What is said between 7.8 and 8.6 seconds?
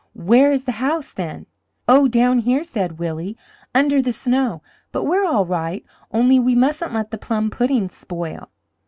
spoil."